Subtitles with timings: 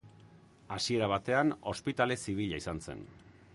[0.77, 3.07] Hasiera batean Ospitale Zibila izan zen.